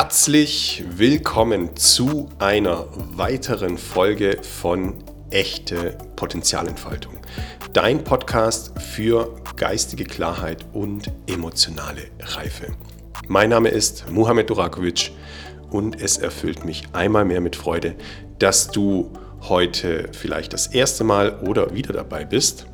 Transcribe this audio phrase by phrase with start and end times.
[0.00, 4.94] Herzlich willkommen zu einer weiteren Folge von
[5.30, 7.14] Echte Potenzialentfaltung.
[7.72, 12.68] Dein Podcast für geistige Klarheit und emotionale Reife.
[13.26, 15.10] Mein Name ist Muhammad Durakovic
[15.72, 17.96] und es erfüllt mich einmal mehr mit Freude,
[18.38, 19.12] dass du
[19.48, 22.66] heute vielleicht das erste Mal oder wieder dabei bist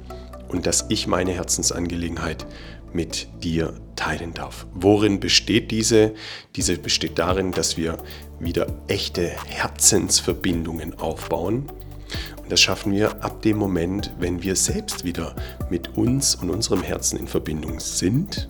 [0.48, 2.44] und dass ich meine Herzensangelegenheit
[2.94, 4.66] mit dir teilen darf.
[4.72, 6.14] Worin besteht diese?
[6.56, 7.98] Diese besteht darin, dass wir
[8.38, 11.70] wieder echte Herzensverbindungen aufbauen.
[12.42, 15.34] Und das schaffen wir ab dem Moment, wenn wir selbst wieder
[15.70, 18.48] mit uns und unserem Herzen in Verbindung sind.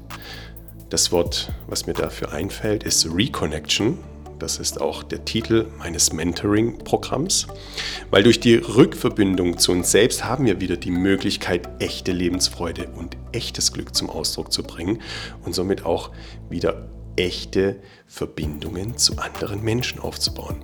[0.91, 3.99] Das Wort, was mir dafür einfällt, ist Reconnection.
[4.45, 7.47] Das ist auch der Titel meines Mentoring-Programms.
[8.11, 13.17] Weil durch die Rückverbindung zu uns selbst haben wir wieder die Möglichkeit, echte Lebensfreude und
[13.33, 15.01] echtes Glück zum Ausdruck zu bringen
[15.47, 16.11] und somit auch
[16.51, 20.63] wieder echte Verbindungen zu anderen Menschen aufzubauen.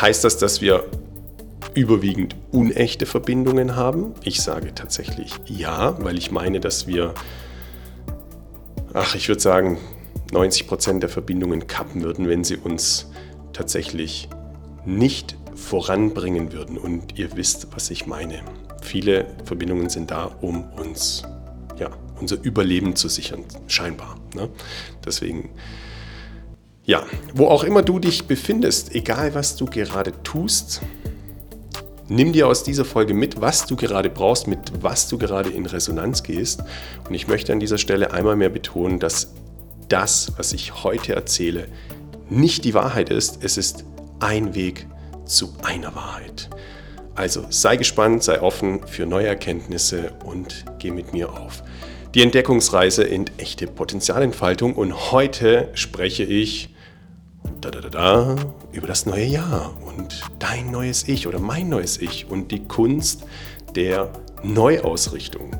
[0.00, 0.84] Heißt das, dass wir
[1.74, 4.14] überwiegend unechte Verbindungen haben?
[4.22, 7.14] Ich sage tatsächlich ja, weil ich meine, dass wir,
[8.94, 9.78] ach, ich würde sagen,
[10.32, 13.10] 90 Prozent der Verbindungen kappen würden, wenn sie uns
[13.52, 14.28] tatsächlich
[14.84, 16.78] nicht voranbringen würden.
[16.78, 18.40] Und ihr wisst, was ich meine.
[18.80, 21.22] Viele Verbindungen sind da, um uns,
[21.78, 24.18] ja, unser Überleben zu sichern, scheinbar.
[24.34, 24.48] Ne?
[25.04, 25.50] Deswegen,
[26.84, 30.80] ja, wo auch immer du dich befindest, egal was du gerade tust,
[32.08, 35.64] Nimm dir aus dieser Folge mit, was du gerade brauchst, mit was du gerade in
[35.64, 36.62] Resonanz gehst.
[37.08, 39.32] Und ich möchte an dieser Stelle einmal mehr betonen, dass
[39.92, 41.68] das, was ich heute erzähle,
[42.30, 43.44] nicht die Wahrheit ist.
[43.44, 43.84] Es ist
[44.20, 44.86] ein Weg
[45.26, 46.48] zu einer Wahrheit.
[47.14, 51.62] Also sei gespannt, sei offen für neue Erkenntnisse und geh mit mir auf
[52.14, 54.74] die Entdeckungsreise in echte Potenzialentfaltung.
[54.74, 56.74] Und heute spreche ich
[57.60, 58.36] da, da, da,
[58.72, 63.24] über das neue Jahr und dein neues Ich oder mein neues Ich und die Kunst
[63.74, 64.10] der
[64.42, 65.54] Neuausrichtung.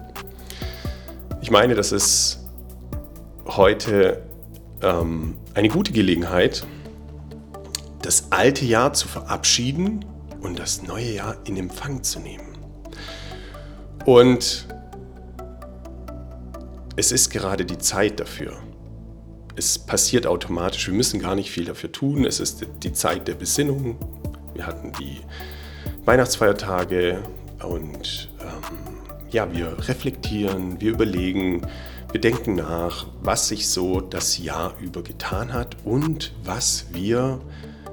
[1.42, 2.38] Ich meine, das ist
[3.46, 4.22] heute
[4.82, 6.66] ähm, eine gute Gelegenheit,
[8.02, 10.04] das alte Jahr zu verabschieden
[10.40, 12.58] und das neue Jahr in Empfang zu nehmen.
[14.04, 14.66] Und
[16.96, 18.52] es ist gerade die Zeit dafür.
[19.54, 22.24] Es passiert automatisch, wir müssen gar nicht viel dafür tun.
[22.24, 23.96] Es ist die Zeit der Besinnung.
[24.54, 25.20] Wir hatten die
[26.04, 27.22] Weihnachtsfeiertage
[27.62, 28.98] und ähm,
[29.30, 31.66] ja, wir reflektieren, wir überlegen,
[32.12, 37.40] wir denken nach, was sich so das Jahr über getan hat und was wir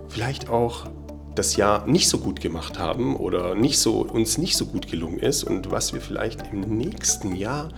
[0.10, 0.90] vielleicht auch
[1.36, 5.20] das Jahr nicht so gut gemacht haben oder nicht so, uns nicht so gut gelungen
[5.20, 7.70] ist und was wir vielleicht im nächsten Jahr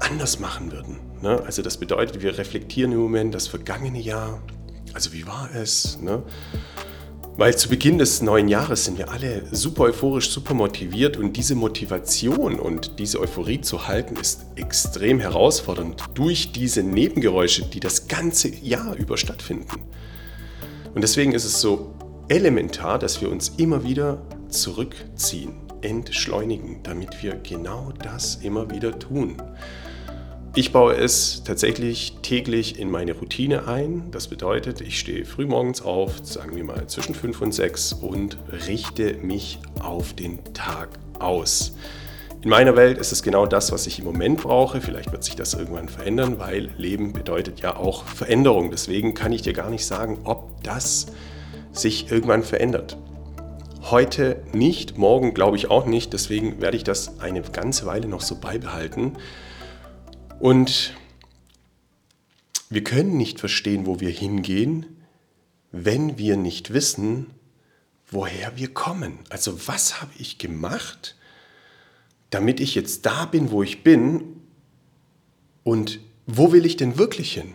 [0.00, 0.98] anders machen würden.
[1.22, 1.42] Ne?
[1.46, 4.42] Also das bedeutet, wir reflektieren im Moment das vergangene Jahr.
[4.92, 5.98] Also wie war es?
[6.00, 6.22] Ne?
[7.38, 11.54] Weil zu Beginn des neuen Jahres sind wir alle super euphorisch, super motiviert und diese
[11.54, 18.48] Motivation und diese Euphorie zu halten ist extrem herausfordernd durch diese Nebengeräusche, die das ganze
[18.48, 19.82] Jahr über stattfinden.
[20.96, 21.94] Und deswegen ist es so
[22.26, 29.40] elementar, dass wir uns immer wieder zurückziehen, entschleunigen, damit wir genau das immer wieder tun.
[30.54, 34.10] Ich baue es tatsächlich täglich in meine Routine ein.
[34.10, 38.38] Das bedeutet, ich stehe früh morgens auf, sagen wir mal zwischen 5 und 6 und
[38.66, 40.88] richte mich auf den Tag
[41.20, 41.74] aus.
[42.42, 44.80] In meiner Welt ist es genau das, was ich im Moment brauche.
[44.80, 48.70] Vielleicht wird sich das irgendwann verändern, weil Leben bedeutet ja auch Veränderung.
[48.70, 51.06] Deswegen kann ich dir gar nicht sagen, ob das
[51.72, 52.96] sich irgendwann verändert.
[53.82, 56.12] Heute nicht, morgen glaube ich auch nicht.
[56.12, 59.16] Deswegen werde ich das eine ganze Weile noch so beibehalten.
[60.38, 60.94] Und
[62.70, 64.86] wir können nicht verstehen, wo wir hingehen,
[65.72, 67.30] wenn wir nicht wissen,
[68.10, 69.18] woher wir kommen.
[69.30, 71.16] Also was habe ich gemacht,
[72.30, 74.40] damit ich jetzt da bin, wo ich bin
[75.64, 77.54] und wo will ich denn wirklich hin?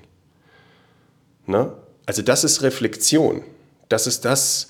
[1.46, 1.78] Na?
[2.06, 3.44] Also das ist Reflexion.
[3.88, 4.68] Das ist das,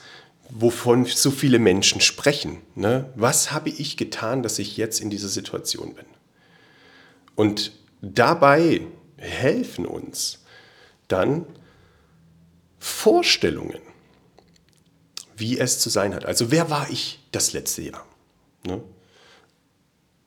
[0.50, 2.58] wovon so viele Menschen sprechen.
[2.76, 3.10] Ne?
[3.16, 6.06] Was habe ich getan, dass ich jetzt in dieser Situation bin?
[7.36, 7.72] Und
[8.06, 8.82] Dabei
[9.16, 10.44] helfen uns
[11.08, 11.46] dann
[12.78, 13.80] Vorstellungen,
[15.38, 16.26] wie es zu sein hat.
[16.26, 18.06] Also wer war ich das letzte Jahr?
[18.68, 18.84] Ne?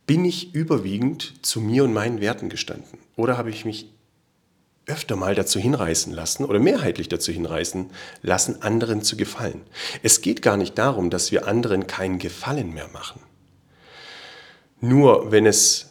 [0.06, 2.98] Bin ich überwiegend zu mir und meinen Werten gestanden?
[3.14, 3.92] Oder habe ich mich
[4.86, 7.90] öfter mal dazu hinreißen lassen oder mehrheitlich dazu hinreißen
[8.22, 9.60] lassen, anderen zu gefallen?
[10.02, 13.20] Es geht gar nicht darum, dass wir anderen keinen Gefallen mehr machen.
[14.80, 15.90] Nur wenn es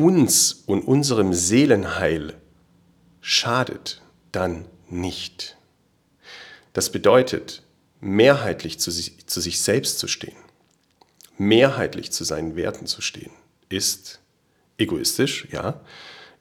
[0.00, 2.34] uns und unserem Seelenheil
[3.20, 4.02] schadet,
[4.32, 5.56] dann nicht.
[6.72, 7.62] Das bedeutet,
[8.00, 10.36] mehrheitlich zu sich, zu sich selbst zu stehen,
[11.36, 13.32] mehrheitlich zu seinen Werten zu stehen,
[13.68, 14.20] ist
[14.78, 15.80] egoistisch, ja.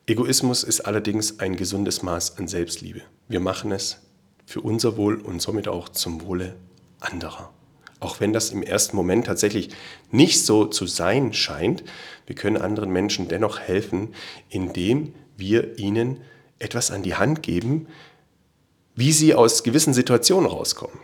[0.08, 3.02] Egoismus ist allerdings ein gesundes Maß an Selbstliebe.
[3.28, 3.98] Wir machen es
[4.46, 6.56] für unser Wohl und somit auch zum Wohle
[7.00, 7.54] anderer.
[8.00, 9.70] Auch wenn das im ersten Moment tatsächlich
[10.12, 11.84] nicht so zu sein scheint,
[12.26, 14.14] wir können anderen Menschen dennoch helfen,
[14.50, 16.22] indem wir ihnen
[16.60, 17.88] etwas an die Hand geben,
[18.96, 21.00] wie sie aus gewissen Situationen rauskommen.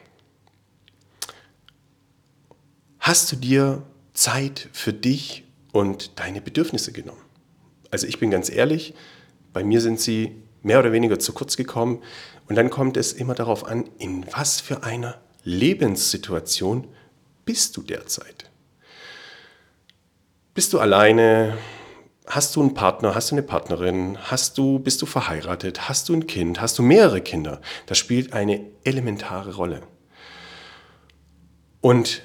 [3.00, 3.84] Hast du dir
[4.14, 7.22] Zeit für dich und deine Bedürfnisse genommen?
[7.92, 8.94] Also ich bin ganz ehrlich,
[9.54, 12.02] bei mir sind sie mehr oder weniger zu kurz gekommen
[12.48, 16.88] und dann kommt es immer darauf an, in was für einer Lebenssituation
[17.46, 18.50] bist du derzeit?
[20.56, 21.58] Bist du alleine?
[22.26, 23.14] Hast du einen Partner?
[23.14, 24.18] Hast du eine Partnerin?
[24.20, 25.88] Hast du, bist du verheiratet?
[25.88, 26.60] Hast du ein Kind?
[26.60, 27.62] Hast du mehrere Kinder?
[27.86, 29.84] Das spielt eine elementare Rolle.
[31.80, 32.24] Und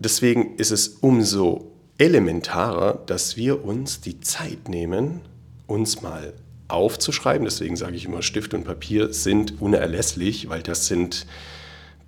[0.00, 5.20] deswegen ist es umso elementarer, dass wir uns die Zeit nehmen,
[5.68, 6.34] uns mal
[6.66, 7.44] aufzuschreiben.
[7.44, 11.26] Deswegen sage ich immer, Stift und Papier sind unerlässlich, weil das sind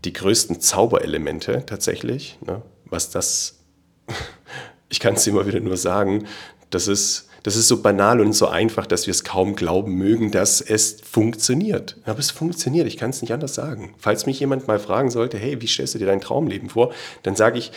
[0.05, 2.39] die größten Zauberelemente tatsächlich.
[2.45, 2.63] Ne?
[2.85, 3.61] Was das,
[4.89, 6.27] ich kann es immer wieder nur sagen,
[6.71, 10.31] das ist, das ist so banal und so einfach, dass wir es kaum glauben mögen,
[10.31, 11.97] dass es funktioniert.
[12.05, 13.95] Aber es funktioniert, ich kann es nicht anders sagen.
[13.99, 16.93] Falls mich jemand mal fragen sollte, hey, wie stellst du dir dein Traumleben vor,
[17.23, 17.73] dann sage ich,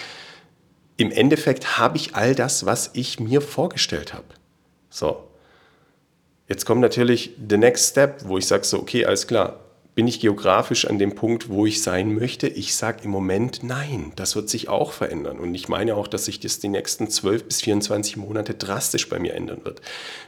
[0.98, 4.26] im Endeffekt habe ich all das, was ich mir vorgestellt habe.
[4.90, 5.28] So.
[6.48, 9.62] Jetzt kommt natürlich the next step, wo ich sage so, okay, alles klar,
[9.94, 12.48] bin ich geografisch an dem Punkt, wo ich sein möchte?
[12.48, 14.14] Ich sage im Moment nein.
[14.16, 15.38] Das wird sich auch verändern.
[15.38, 19.20] Und ich meine auch, dass sich das die nächsten 12 bis 24 Monate drastisch bei
[19.20, 19.82] mir ändern wird.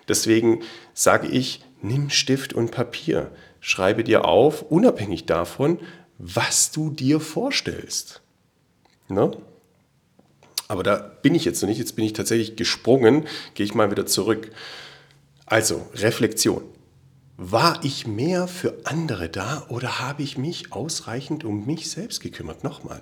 [0.07, 0.61] Deswegen
[0.93, 3.31] sage ich, nimm Stift und Papier.
[3.61, 5.79] Schreibe dir auf, unabhängig davon,
[6.17, 8.21] was du dir vorstellst.
[9.07, 9.31] Ne?
[10.67, 11.79] Aber da bin ich jetzt noch nicht.
[11.79, 13.27] Jetzt bin ich tatsächlich gesprungen.
[13.53, 14.51] Gehe ich mal wieder zurück.
[15.45, 16.63] Also, Reflexion.
[17.45, 22.63] War ich mehr für andere da oder habe ich mich ausreichend um mich selbst gekümmert?
[22.63, 23.01] Nochmal.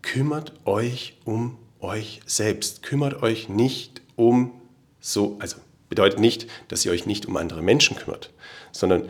[0.00, 2.82] Kümmert euch um euch selbst.
[2.82, 4.52] Kümmert euch nicht um
[5.00, 5.58] so, also
[5.90, 8.32] bedeutet nicht, dass ihr euch nicht um andere Menschen kümmert,
[8.72, 9.06] sondern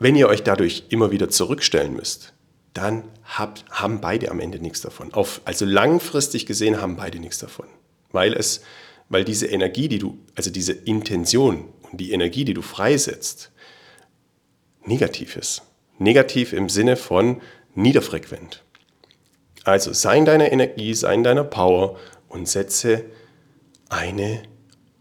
[0.00, 2.32] wenn ihr euch dadurch immer wieder zurückstellen müsst,
[2.74, 5.14] dann habt, haben beide am Ende nichts davon.
[5.14, 7.66] Auf, also langfristig gesehen haben beide nichts davon,
[8.10, 8.62] weil es,
[9.08, 13.50] weil diese Energie, die du, also diese Intention, die Energie, die du freisetzt,
[14.84, 15.62] negativ ist.
[15.98, 17.40] Negativ im Sinne von
[17.74, 18.64] niederfrequent.
[19.64, 21.98] Also sei in deiner Energie, sei in deiner Power
[22.28, 23.04] und setze
[23.88, 24.42] eine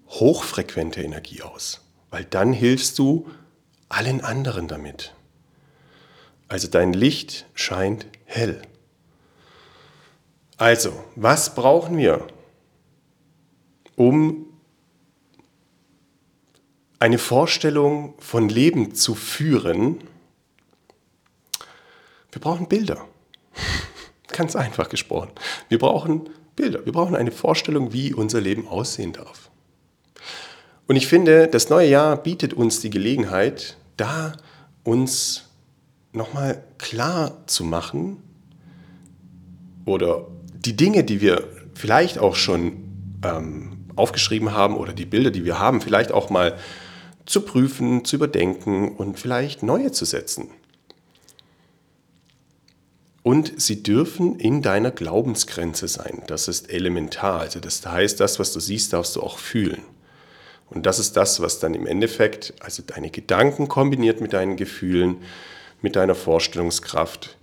[0.10, 3.30] hochfrequente Energie aus, weil dann hilfst du
[3.90, 5.14] allen anderen damit.
[6.48, 8.62] Also dein Licht scheint hell.
[10.58, 12.28] Also, was brauchen wir,
[13.96, 14.51] um
[17.02, 19.98] eine Vorstellung von Leben zu führen,
[22.32, 23.06] wir brauchen Bilder.
[24.28, 25.32] Ganz einfach gesprochen.
[25.68, 26.86] Wir brauchen Bilder.
[26.86, 29.50] Wir brauchen eine Vorstellung, wie unser Leben aussehen darf.
[30.88, 34.34] Und ich finde, das neue Jahr bietet uns die Gelegenheit, da
[34.84, 35.50] uns
[36.14, 38.22] nochmal klar zu machen
[39.86, 45.46] oder die Dinge, die wir vielleicht auch schon ähm, aufgeschrieben haben oder die Bilder, die
[45.46, 46.60] wir haben, vielleicht auch mal
[47.32, 50.50] zu prüfen, zu überdenken und vielleicht neue zu setzen.
[53.24, 56.24] Und sie dürfen in deiner Glaubensgrenze sein.
[56.28, 57.40] Das ist elementar.
[57.40, 59.84] Also das heißt, das, was du siehst, darfst du auch fühlen.
[60.70, 65.18] Und das ist das, was dann im Endeffekt, also deine Gedanken kombiniert mit deinen Gefühlen,
[65.82, 67.38] mit deiner Vorstellungskraft,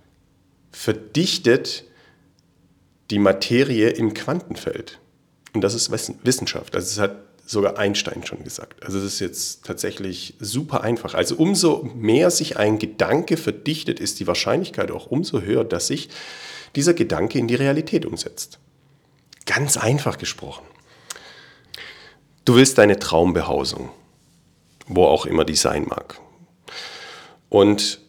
[0.71, 1.85] verdichtet
[3.09, 4.99] die Materie im Quantenfeld.
[5.53, 6.75] Und das ist Wissenschaft.
[6.75, 8.83] Also es hat sogar Einstein schon gesagt.
[8.83, 11.15] Also das ist jetzt tatsächlich super einfach.
[11.15, 16.09] Also umso mehr sich ein Gedanke verdichtet, ist die Wahrscheinlichkeit auch umso höher, dass sich
[16.75, 18.59] dieser Gedanke in die Realität umsetzt.
[19.47, 20.63] Ganz einfach gesprochen.
[22.45, 23.89] Du willst deine Traumbehausung,
[24.85, 26.21] wo auch immer die sein mag.
[27.49, 27.99] Und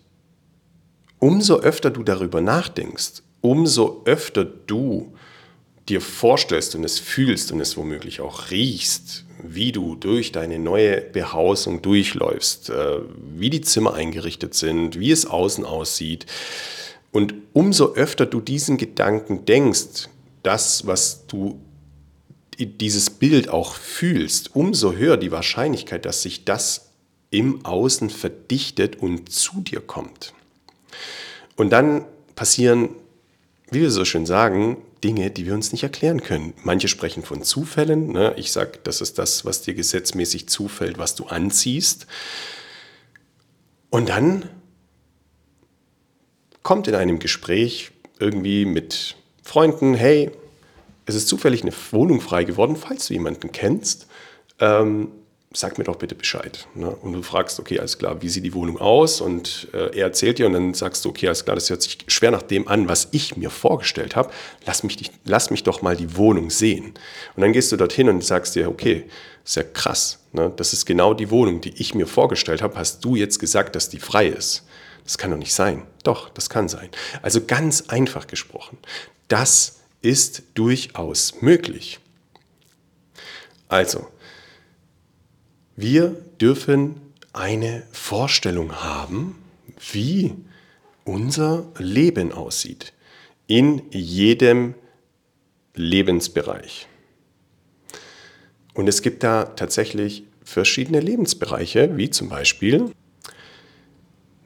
[1.18, 5.14] umso öfter du darüber nachdenkst, umso öfter du
[5.88, 11.00] dir vorstellst und es fühlst und es womöglich auch riechst, wie du durch deine neue
[11.00, 12.98] Behausung durchläufst, äh,
[13.36, 16.26] wie die Zimmer eingerichtet sind, wie es außen aussieht.
[17.12, 20.08] Und umso öfter du diesen Gedanken denkst,
[20.42, 21.60] das, was du
[22.58, 26.90] dieses Bild auch fühlst, umso höher die Wahrscheinlichkeit, dass sich das
[27.30, 30.34] im Außen verdichtet und zu dir kommt.
[31.56, 32.04] Und dann
[32.34, 32.90] passieren,
[33.70, 36.54] wie wir so schön sagen, Dinge, die wir uns nicht erklären können.
[36.62, 38.12] Manche sprechen von Zufällen.
[38.12, 38.34] Ne?
[38.36, 42.06] Ich sage, das ist das, was dir gesetzmäßig zufällt, was du anziehst.
[43.88, 44.48] Und dann
[46.62, 50.30] kommt in einem Gespräch irgendwie mit Freunden, hey,
[51.06, 54.06] es ist zufällig eine Wohnung frei geworden, falls du jemanden kennst.
[54.60, 55.08] Ähm,
[55.52, 56.68] sag mir doch bitte Bescheid.
[56.74, 56.88] Ne?
[56.88, 59.20] Und du fragst, okay, alles klar, wie sieht die Wohnung aus?
[59.20, 61.98] Und äh, er erzählt dir und dann sagst du, okay, alles klar, das hört sich
[62.06, 64.30] schwer nach dem an, was ich mir vorgestellt habe.
[64.64, 66.94] Lass mich, lass mich doch mal die Wohnung sehen.
[67.34, 69.06] Und dann gehst du dorthin und sagst dir, okay,
[69.44, 70.20] ist ja krass.
[70.32, 70.52] Ne?
[70.54, 72.76] Das ist genau die Wohnung, die ich mir vorgestellt habe.
[72.76, 74.64] Hast du jetzt gesagt, dass die frei ist?
[75.02, 75.82] Das kann doch nicht sein.
[76.04, 76.90] Doch, das kann sein.
[77.22, 78.78] Also ganz einfach gesprochen.
[79.26, 81.98] Das ist durchaus möglich.
[83.68, 84.06] Also,
[85.80, 87.00] wir dürfen
[87.32, 89.36] eine Vorstellung haben,
[89.92, 90.34] wie
[91.04, 92.92] unser Leben aussieht.
[93.46, 94.74] In jedem
[95.74, 96.86] Lebensbereich.
[98.74, 102.92] Und es gibt da tatsächlich verschiedene Lebensbereiche, wie zum Beispiel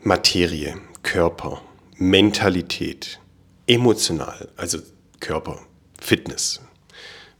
[0.02, 1.62] Materie, Körper,
[1.96, 3.20] Mentalität,
[3.66, 4.78] emotional, also
[5.20, 5.60] Körper,
[6.00, 6.60] Fitness.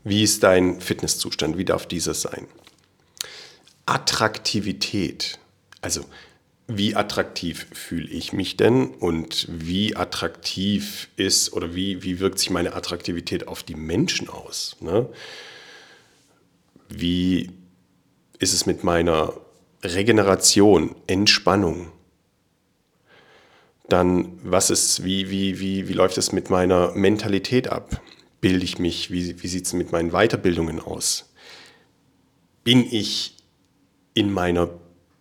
[0.03, 1.57] Wie ist dein Fitnesszustand?
[1.57, 2.47] Wie darf dieser sein?
[3.87, 5.39] Attraktivität.
[5.81, 6.05] Also
[6.67, 12.51] wie attraktiv fühle ich mich denn und wie attraktiv ist oder wie, wie wirkt sich
[12.51, 14.77] meine Attraktivität auf die Menschen aus?
[14.81, 15.07] Ne?
[16.89, 17.51] Wie
[18.39, 19.35] ist es mit meiner
[19.83, 21.93] Regeneration, Entspannung?
[23.91, 28.01] Dann, was ist, wie, wie, wie, wie läuft es mit meiner Mentalität ab?
[28.41, 29.11] Bilde ich mich?
[29.11, 31.31] Wie, wie sieht es mit meinen Weiterbildungen aus?
[32.63, 33.37] Bin ich
[34.15, 34.71] in meiner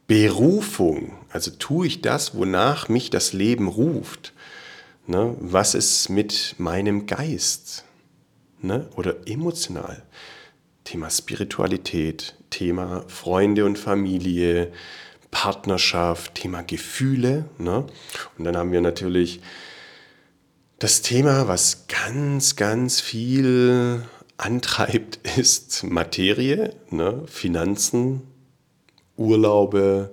[0.08, 4.34] Berufung, also tue ich das, wonach mich das Leben ruft.
[5.08, 5.36] Ne?
[5.40, 7.86] Was ist mit meinem Geist?
[8.62, 8.88] Ne?
[8.96, 10.04] Oder emotional?
[10.84, 14.72] Thema Spiritualität, Thema Freunde und Familie,
[15.32, 17.46] Partnerschaft, Thema Gefühle.
[17.58, 17.86] Ne?
[18.38, 19.42] Und dann haben wir natürlich
[20.80, 24.04] das Thema, was ganz, ganz viel
[24.38, 27.24] antreibt, ist Materie, ne?
[27.26, 28.33] Finanzen,
[29.18, 30.12] Urlaube,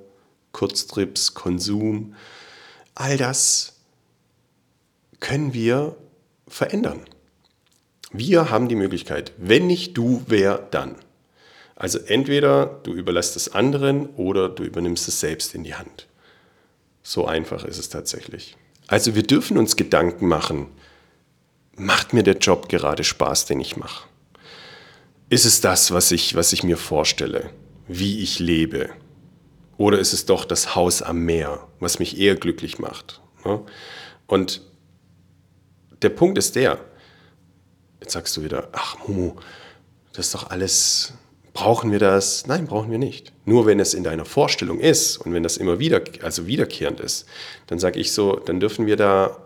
[0.52, 2.14] Kurztrips, Konsum,
[2.94, 3.74] all das
[5.20, 5.96] können wir
[6.48, 7.00] verändern.
[8.12, 10.96] Wir haben die Möglichkeit, wenn nicht du, wer dann?
[11.76, 16.08] Also entweder du überlässt es anderen oder du übernimmst es selbst in die Hand.
[17.02, 18.56] So einfach ist es tatsächlich.
[18.86, 20.66] Also wir dürfen uns Gedanken machen,
[21.76, 24.08] macht mir der Job gerade Spaß, den ich mache?
[25.28, 27.50] Ist es das, was ich, was ich mir vorstelle?
[27.90, 28.90] Wie ich lebe?
[29.76, 33.20] Oder ist es doch das Haus am Meer, was mich eher glücklich macht?
[33.44, 33.60] Ne?
[34.26, 34.62] Und
[36.02, 36.78] der Punkt ist der,
[38.00, 39.36] jetzt sagst du wieder, ach Momo,
[40.12, 41.14] das ist doch alles,
[41.52, 42.46] brauchen wir das?
[42.46, 43.32] Nein, brauchen wir nicht.
[43.44, 47.26] Nur wenn es in deiner Vorstellung ist und wenn das immer wieder, also wiederkehrend ist,
[47.66, 49.36] dann sage ich so, dann dürfen wir da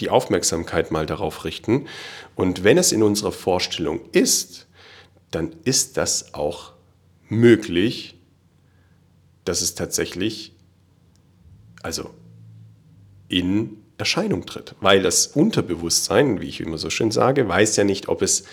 [0.00, 1.86] die Aufmerksamkeit mal darauf richten.
[2.34, 4.66] Und wenn es in unserer Vorstellung ist,
[5.30, 6.75] dann ist das auch
[7.28, 8.18] möglich,
[9.44, 10.52] dass es tatsächlich
[11.82, 12.10] also
[13.28, 14.74] in Erscheinung tritt.
[14.80, 18.44] Weil das Unterbewusstsein, wie ich immer so schön sage, weiß ja nicht, ob es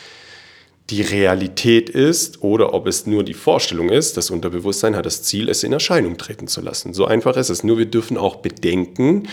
[0.90, 4.18] die Realität ist oder ob es nur die Vorstellung ist.
[4.18, 6.94] Das Unterbewusstsein hat das Ziel, es in Erscheinung treten zu lassen.
[6.94, 7.64] So einfach ist es.
[7.64, 9.28] Nur wir dürfen auch bedenken,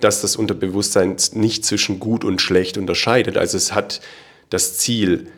[0.00, 3.36] dass das Unterbewusstsein nicht zwischen gut und schlecht unterscheidet.
[3.36, 4.00] Also es hat
[4.50, 5.28] das Ziel,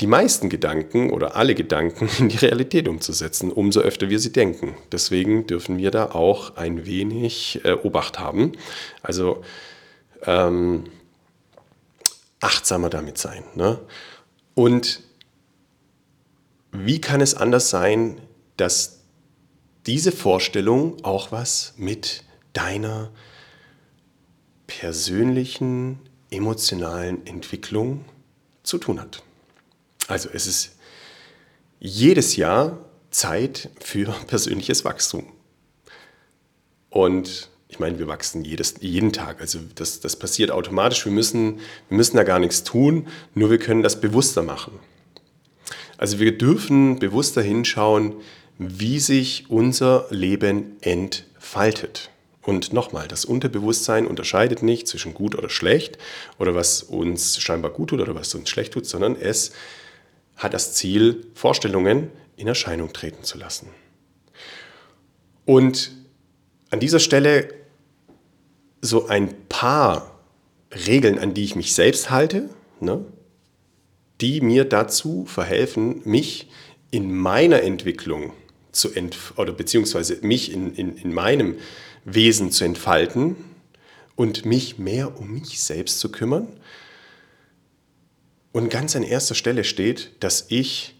[0.00, 4.76] die meisten Gedanken oder alle Gedanken in die Realität umzusetzen, umso öfter wir sie denken.
[4.92, 8.52] Deswegen dürfen wir da auch ein wenig äh, Obacht haben.
[9.02, 9.42] Also
[10.22, 10.84] ähm,
[12.40, 13.42] achtsamer damit sein.
[13.54, 13.78] Ne?
[14.54, 15.00] Und
[16.70, 18.20] wie kann es anders sein,
[18.56, 19.00] dass
[19.86, 23.10] diese Vorstellung auch was mit deiner
[24.66, 25.98] persönlichen,
[26.30, 28.04] emotionalen Entwicklung
[28.62, 29.22] zu tun hat?
[30.08, 30.76] Also es ist
[31.78, 32.78] jedes Jahr
[33.10, 35.26] Zeit für persönliches Wachstum.
[36.90, 39.40] Und ich meine, wir wachsen jedes, jeden Tag.
[39.40, 41.04] Also das, das passiert automatisch.
[41.04, 44.72] Wir müssen, wir müssen da gar nichts tun, nur wir können das bewusster machen.
[45.98, 48.14] Also wir dürfen bewusster hinschauen,
[48.56, 52.10] wie sich unser Leben entfaltet.
[52.42, 55.98] Und nochmal, das Unterbewusstsein unterscheidet nicht zwischen gut oder schlecht
[56.38, 59.52] oder was uns scheinbar gut tut oder was uns schlecht tut, sondern es
[60.38, 63.68] hat das Ziel, Vorstellungen in Erscheinung treten zu lassen.
[65.44, 65.92] Und
[66.70, 67.52] an dieser Stelle
[68.80, 70.18] so ein paar
[70.86, 72.48] Regeln, an die ich mich selbst halte,
[72.80, 73.04] ne,
[74.20, 76.48] die mir dazu verhelfen, mich
[76.90, 78.32] in meiner Entwicklung
[78.72, 81.56] zu ent oder beziehungsweise mich in, in, in meinem
[82.04, 83.36] Wesen zu entfalten
[84.16, 86.48] und mich mehr um mich selbst zu kümmern.
[88.58, 90.96] Und ganz an erster Stelle steht, dass ich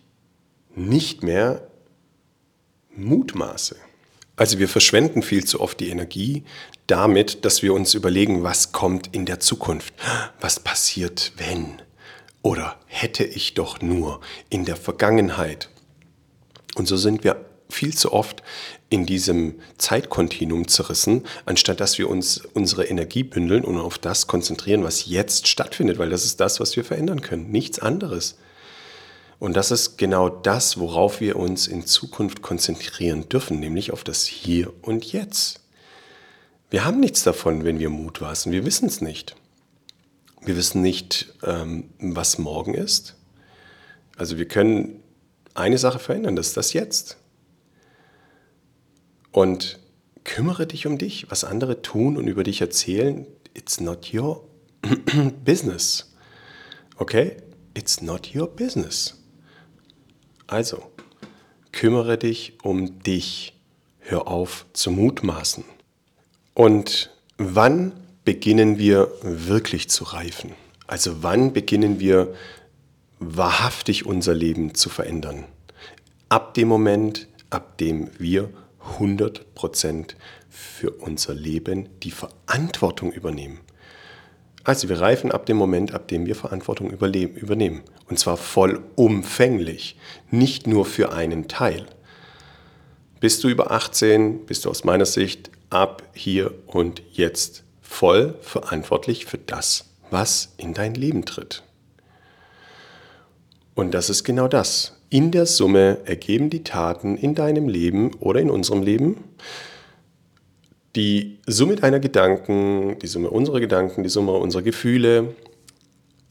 [0.77, 1.67] nicht mehr
[2.95, 3.75] mutmaße.
[4.37, 6.45] Also wir verschwenden viel zu oft die Energie
[6.87, 9.93] damit, dass wir uns überlegen, was kommt in der Zukunft,
[10.41, 11.83] was passiert, wenn
[12.43, 15.69] oder hätte ich doch nur in der Vergangenheit.
[16.77, 18.45] Und so sind wir viel zu oft
[18.91, 24.83] in diesem Zeitkontinuum zerrissen, anstatt dass wir uns unsere Energie bündeln und auf das konzentrieren,
[24.83, 28.39] was jetzt stattfindet, weil das ist das, was wir verändern können, nichts anderes.
[29.39, 34.25] Und das ist genau das, worauf wir uns in Zukunft konzentrieren dürfen, nämlich auf das
[34.25, 35.61] Hier und Jetzt.
[36.71, 38.51] Wir haben nichts davon, wenn wir mutmaßen.
[38.53, 39.37] Wir wissen es nicht.
[40.43, 43.17] Wir wissen nicht, ähm, was morgen ist.
[44.17, 45.03] Also wir können
[45.55, 47.17] eine Sache verändern, das ist das Jetzt.
[49.39, 49.79] Und
[50.25, 53.25] kümmere dich um dich, was andere tun und über dich erzählen.
[53.55, 54.43] It's not your
[55.45, 56.13] business.
[56.97, 57.37] Okay?
[57.73, 59.23] It's not your business.
[60.49, 60.91] Also,
[61.71, 63.57] kümmere dich um dich.
[64.01, 65.63] Hör auf zu mutmaßen.
[66.55, 67.93] Und wann
[68.25, 70.51] beginnen wir wirklich zu reifen?
[70.89, 72.35] Also wann beginnen wir
[73.21, 75.45] wahrhaftig unser Leben zu verändern?
[76.29, 78.51] Ab dem Moment, ab dem wir
[78.99, 80.15] 100%
[80.49, 83.61] für unser Leben die Verantwortung übernehmen.
[84.65, 87.83] Also wir reifen ab dem Moment, ab dem wir Verantwortung übernehmen.
[88.07, 89.97] Und zwar vollumfänglich,
[90.31, 91.87] nicht nur für einen Teil.
[93.21, 99.25] Bist du über 18, bist du aus meiner Sicht ab hier und jetzt voll verantwortlich
[99.25, 101.63] für das, was in dein Leben tritt.
[103.75, 104.98] Und das ist genau das.
[105.11, 109.25] In der Summe ergeben die Taten in deinem Leben oder in unserem Leben
[110.97, 115.35] die Summe deiner Gedanken, die Summe unserer Gedanken, die Summe unserer Gefühle,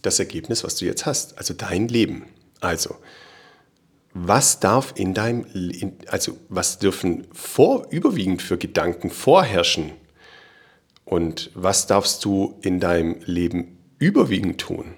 [0.02, 2.26] das Ergebnis, was du jetzt hast, also dein Leben.
[2.60, 2.96] Also,
[4.14, 5.46] was darf in deinem,
[6.08, 9.92] also was dürfen vor, überwiegend für Gedanken vorherrschen
[11.06, 14.96] und was darfst du in deinem Leben überwiegend tun?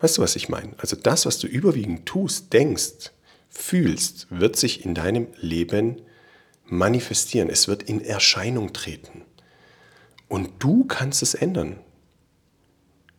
[0.00, 0.72] Weißt du, was ich meine?
[0.78, 3.12] Also das, was du überwiegend tust, denkst,
[3.48, 6.02] fühlst, wird sich in deinem Leben
[6.64, 7.50] manifestieren.
[7.50, 9.22] Es wird in Erscheinung treten.
[10.28, 11.78] Und du kannst es ändern.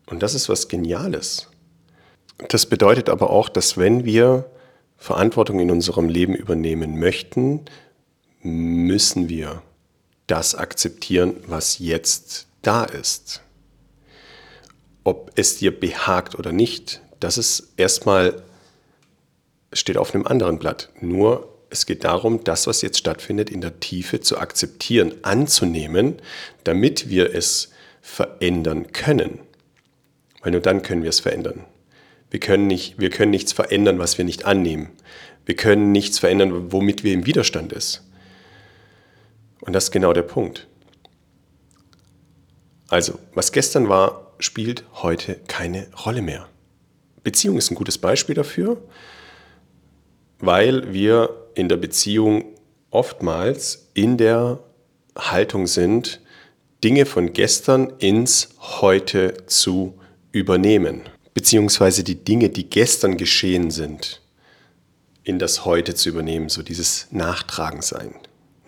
[0.06, 1.48] Und das ist was Geniales.
[2.48, 4.50] Das bedeutet aber auch, dass wenn wir
[4.98, 7.66] Verantwortung in unserem Leben übernehmen möchten,
[8.42, 9.62] müssen wir
[10.28, 13.42] das akzeptieren, was jetzt da ist.
[15.10, 18.44] Ob es dir behagt oder nicht, das ist erstmal,
[19.74, 20.90] steht auf einem anderen Blatt.
[21.02, 26.22] Nur es geht darum, das, was jetzt stattfindet, in der Tiefe zu akzeptieren, anzunehmen,
[26.64, 27.72] damit wir es
[28.04, 29.40] verändern können.
[30.42, 31.66] Weil nur dann können wir es verändern.
[32.30, 34.92] Wir können, nicht, wir können nichts verändern, was wir nicht annehmen.
[35.44, 38.04] Wir können nichts verändern, womit wir im Widerstand ist.
[39.62, 40.68] Und das ist genau der Punkt.
[42.90, 46.48] Also, was gestern war, spielt heute keine Rolle mehr.
[47.24, 48.82] Beziehung ist ein gutes Beispiel dafür,
[50.40, 52.56] weil wir in der Beziehung
[52.90, 54.60] oftmals in der
[55.18, 56.22] Haltung sind,
[56.84, 60.00] Dinge von gestern ins Heute zu
[60.32, 61.02] übernehmen,
[61.34, 64.22] beziehungsweise die Dinge, die gestern geschehen sind,
[65.24, 68.16] in das Heute zu übernehmen, so dieses Nachtragen sein.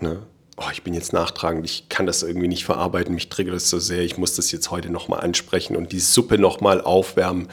[0.01, 0.21] Ne?
[0.63, 3.79] Oh, ich bin jetzt nachtragend, ich kann das irgendwie nicht verarbeiten, mich triggert das so
[3.79, 7.47] sehr, ich muss das jetzt heute nochmal ansprechen und die Suppe nochmal aufwärmen.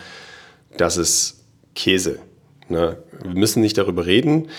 [0.76, 1.44] Das ist
[1.74, 2.18] Käse.
[2.68, 3.02] Ne?
[3.22, 4.50] Wir müssen nicht darüber reden.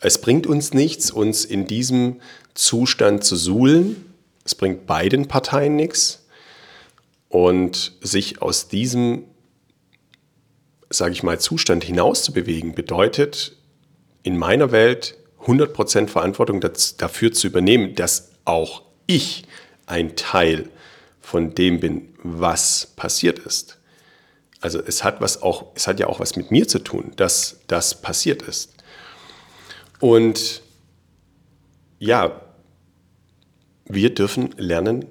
[0.00, 2.20] Es bringt uns nichts, uns in diesem
[2.54, 4.14] Zustand zu suhlen.
[4.44, 6.24] Es bringt beiden Parteien nichts.
[7.28, 9.24] Und sich aus diesem,
[10.88, 13.56] sage ich mal, Zustand hinauszubewegen, bedeutet
[14.22, 19.44] in meiner Welt 100% Verantwortung dafür zu übernehmen, dass auch ich
[19.86, 20.68] ein Teil
[21.20, 23.78] von dem bin, was passiert ist.
[24.60, 27.60] Also es hat was auch, es hat ja auch was mit mir zu tun, dass
[27.66, 28.74] das passiert ist.
[29.98, 30.62] Und
[31.98, 32.40] ja,
[33.86, 35.06] wir dürfen lernen,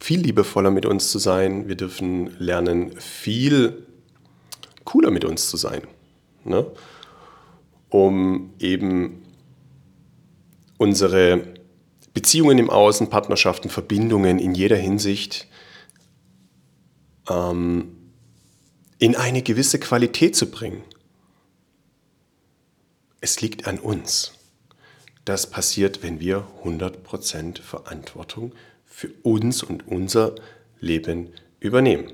[0.00, 1.66] viel liebevoller mit uns zu sein.
[1.68, 3.86] Wir dürfen lernen, viel
[4.84, 5.82] cooler mit uns zu sein.
[6.44, 6.66] Ne?
[7.94, 9.22] Um eben
[10.78, 11.54] unsere
[12.12, 15.46] Beziehungen im Außen, Partnerschaften, Verbindungen in jeder Hinsicht
[17.30, 17.96] ähm,
[18.98, 20.82] in eine gewisse Qualität zu bringen.
[23.20, 24.32] Es liegt an uns.
[25.24, 30.34] Das passiert, wenn wir 100% Verantwortung für uns und unser
[30.80, 32.12] Leben übernehmen.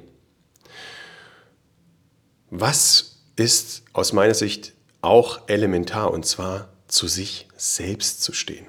[2.51, 8.67] Was ist aus meiner Sicht auch elementar und zwar zu sich selbst zu stehen.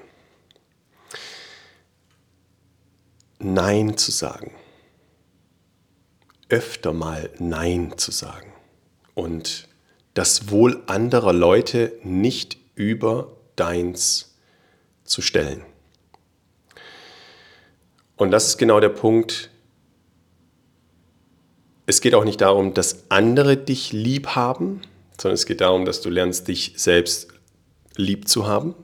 [3.38, 4.52] Nein zu sagen.
[6.48, 8.52] Öfter mal Nein zu sagen.
[9.14, 9.68] Und
[10.14, 14.36] das Wohl anderer Leute nicht über deins
[15.04, 15.64] zu stellen.
[18.16, 19.50] Und das ist genau der Punkt.
[21.86, 24.82] Es geht auch nicht darum, dass andere dich lieb haben,
[25.20, 27.28] sondern es geht darum, dass du lernst, dich selbst
[27.96, 28.74] lieb zu haben.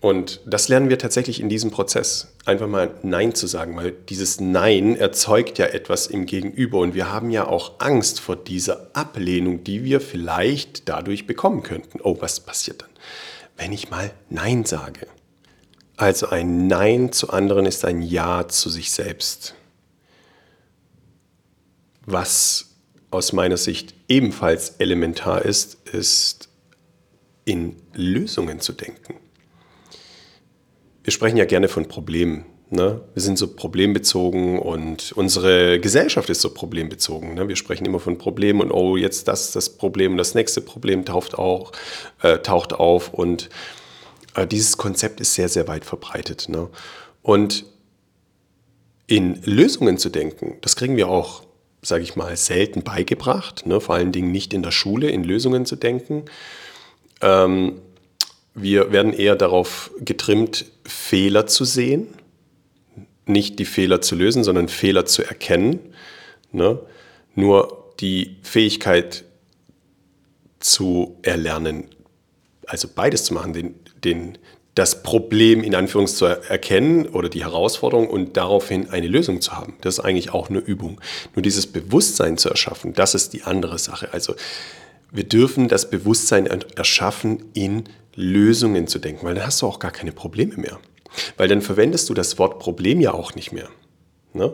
[0.00, 2.34] Und das lernen wir tatsächlich in diesem Prozess.
[2.46, 6.78] Einfach mal Nein zu sagen, weil dieses Nein erzeugt ja etwas im Gegenüber.
[6.78, 12.00] Und wir haben ja auch Angst vor dieser Ablehnung, die wir vielleicht dadurch bekommen könnten.
[12.02, 12.90] Oh, was passiert dann,
[13.58, 15.06] wenn ich mal Nein sage?
[15.98, 19.54] Also ein Nein zu anderen ist ein Ja zu sich selbst.
[22.06, 22.69] Was
[23.10, 26.48] aus meiner Sicht ebenfalls elementar ist, ist
[27.44, 29.14] in Lösungen zu denken.
[31.02, 32.44] Wir sprechen ja gerne von Problemen.
[32.68, 33.00] Ne?
[33.14, 37.34] Wir sind so problembezogen und unsere Gesellschaft ist so problembezogen.
[37.34, 37.48] Ne?
[37.48, 41.34] Wir sprechen immer von Problemen und oh, jetzt das, das Problem, das nächste Problem taucht,
[41.34, 41.72] auch,
[42.22, 43.48] äh, taucht auf und
[44.34, 46.48] äh, dieses Konzept ist sehr, sehr weit verbreitet.
[46.48, 46.68] Ne?
[47.22, 47.64] Und
[49.08, 51.42] in Lösungen zu denken, das kriegen wir auch
[51.82, 53.80] sage ich mal, selten beigebracht, ne?
[53.80, 56.24] vor allen Dingen nicht in der Schule in Lösungen zu denken.
[57.20, 57.80] Ähm,
[58.54, 62.08] wir werden eher darauf getrimmt, Fehler zu sehen,
[63.26, 65.78] nicht die Fehler zu lösen, sondern Fehler zu erkennen.
[66.52, 66.80] Ne?
[67.34, 69.24] Nur die Fähigkeit
[70.58, 71.84] zu erlernen,
[72.66, 74.38] also beides zu machen, den, den,
[74.80, 79.74] das Problem in Anführungszeichen zu erkennen oder die Herausforderung und daraufhin eine Lösung zu haben.
[79.82, 81.02] Das ist eigentlich auch eine Übung.
[81.34, 84.14] Nur dieses Bewusstsein zu erschaffen, das ist die andere Sache.
[84.14, 84.34] Also
[85.12, 89.90] wir dürfen das Bewusstsein erschaffen, in Lösungen zu denken, weil dann hast du auch gar
[89.90, 90.78] keine Probleme mehr.
[91.36, 93.68] Weil dann verwendest du das Wort Problem ja auch nicht mehr.
[94.32, 94.50] Ne?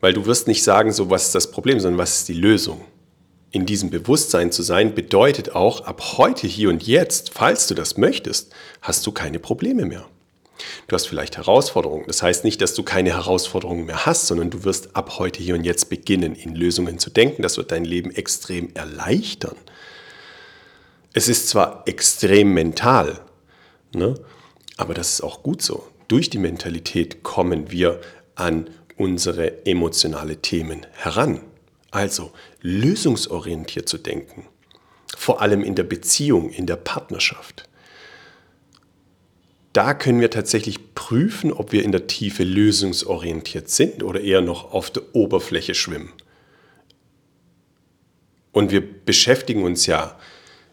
[0.00, 2.80] Weil du wirst nicht sagen, so was ist das Problem, sondern was ist die Lösung
[3.52, 7.96] in diesem Bewusstsein zu sein, bedeutet auch, ab heute, hier und jetzt, falls du das
[7.96, 10.06] möchtest, hast du keine Probleme mehr.
[10.86, 12.04] Du hast vielleicht Herausforderungen.
[12.06, 15.54] Das heißt nicht, dass du keine Herausforderungen mehr hast, sondern du wirst ab heute, hier
[15.54, 17.42] und jetzt beginnen, in Lösungen zu denken.
[17.42, 19.56] Das wird dein Leben extrem erleichtern.
[21.12, 23.20] Es ist zwar extrem mental,
[23.92, 24.14] ne?
[24.76, 25.88] aber das ist auch gut so.
[26.08, 28.00] Durch die Mentalität kommen wir
[28.36, 31.40] an unsere emotionale Themen heran.
[31.90, 32.30] Also
[32.62, 34.46] lösungsorientiert zu denken,
[35.16, 37.64] vor allem in der Beziehung, in der Partnerschaft.
[39.72, 44.72] Da können wir tatsächlich prüfen, ob wir in der Tiefe lösungsorientiert sind oder eher noch
[44.72, 46.12] auf der Oberfläche schwimmen.
[48.52, 50.18] Und wir beschäftigen uns ja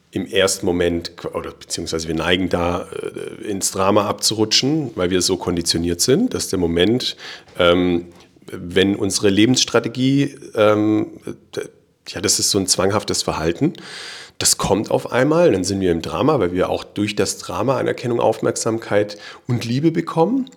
[0.09, 5.37] im ersten Moment, oder beziehungsweise wir neigen da äh, ins Drama abzurutschen, weil wir so
[5.37, 7.17] konditioniert sind, dass der Moment
[7.59, 8.07] ähm,
[8.51, 11.19] wenn unsere Lebensstrategie, ähm,
[12.09, 13.73] ja, das ist so ein zwanghaftes Verhalten,
[14.39, 17.77] das kommt auf einmal, dann sind wir im Drama, weil wir auch durch das Drama
[17.77, 19.17] Anerkennung, Aufmerksamkeit
[19.47, 20.49] und Liebe bekommen.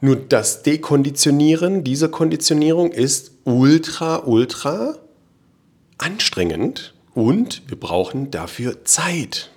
[0.00, 4.96] Nur das Dekonditionieren dieser Konditionierung ist ultra, ultra
[5.98, 9.50] anstrengend und wir brauchen dafür Zeit.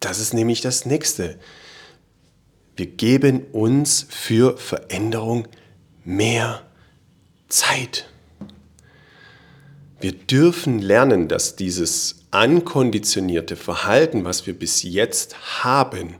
[0.00, 1.38] Das ist nämlich das Nächste.
[2.74, 5.46] Wir geben uns für Veränderung
[6.04, 6.62] mehr
[7.48, 8.08] Zeit.
[10.00, 16.16] Wir dürfen lernen, dass dieses ankonditionierte Verhalten, was wir bis jetzt haben,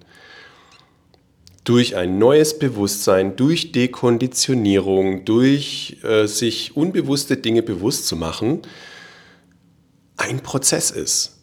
[1.64, 8.62] durch ein neues Bewusstsein, durch Dekonditionierung, durch äh, sich unbewusste Dinge bewusst zu machen,
[10.16, 11.38] ein Prozess ist.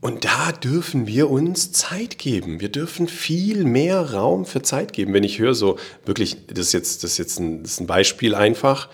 [0.00, 2.60] Und da dürfen wir uns Zeit geben.
[2.60, 5.14] Wir dürfen viel mehr Raum für Zeit geben.
[5.14, 8.34] Wenn ich höre, so wirklich, das ist jetzt, das ist jetzt ein, ist ein Beispiel
[8.34, 8.88] einfach,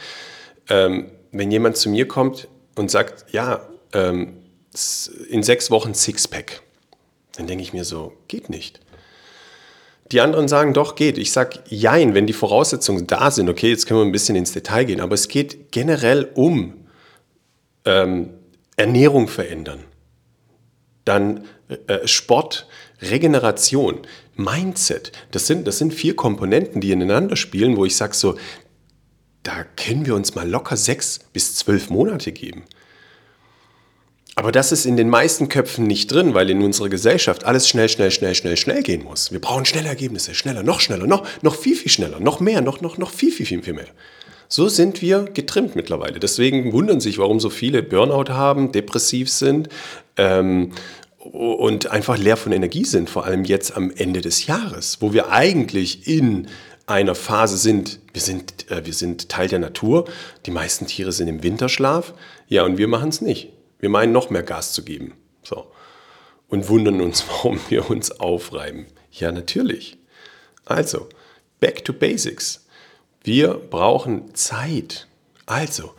[0.69, 4.39] ähm, wenn jemand zu mir kommt und sagt, ja, ähm,
[5.29, 6.63] in sechs Wochen Sixpack,
[7.37, 8.81] dann denke ich mir so, geht nicht.
[10.13, 11.19] Die anderen sagen, doch, geht.
[11.19, 14.53] Ich sage, jein, wenn die Voraussetzungen da sind, okay, jetzt können wir ein bisschen ins
[14.53, 16.87] Detail gehen, aber es geht generell um
[17.85, 18.31] ähm,
[18.77, 19.85] Ernährung verändern
[21.09, 21.45] dann
[21.87, 22.67] äh, Sport,
[23.01, 24.01] Regeneration,
[24.37, 25.13] Mindset.
[25.31, 28.37] Das sind, das sind vier Komponenten, die ineinander spielen, wo ich sage so,
[29.43, 32.65] da können wir uns mal locker sechs bis zwölf Monate geben.
[34.39, 37.89] Aber das ist in den meisten Köpfen nicht drin, weil in unserer Gesellschaft alles schnell,
[37.89, 39.33] schnell, schnell, schnell, schnell gehen muss.
[39.33, 42.81] Wir brauchen schnelle Ergebnisse, schneller, noch schneller, noch, noch viel, viel schneller, noch mehr, noch,
[42.81, 43.89] noch, noch viel, viel, viel, viel mehr.
[44.47, 46.21] So sind wir getrimmt mittlerweile.
[46.21, 49.69] Deswegen wundern sich, warum so viele Burnout haben, depressiv sind
[50.17, 50.71] ähm,
[51.19, 55.33] und einfach leer von Energie sind, vor allem jetzt am Ende des Jahres, wo wir
[55.33, 56.47] eigentlich in
[56.89, 60.07] einer Phase sind, wir sind, äh, wir sind Teil der Natur,
[60.47, 62.15] die meisten Tiere sind im Winterschlaf,
[62.49, 63.53] ja, und wir machen es nicht.
[63.79, 65.15] Wir meinen noch mehr Gas zu geben.
[65.43, 65.71] So.
[66.49, 68.87] Und wundern uns, warum wir uns aufreiben.
[69.13, 69.99] Ja, natürlich.
[70.65, 71.09] Also,
[71.61, 72.67] back to basics.
[73.23, 75.09] Wir brauchen Zeit.
[75.47, 75.95] Also,